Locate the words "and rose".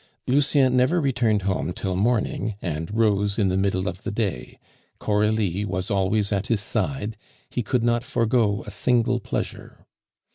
2.59-3.37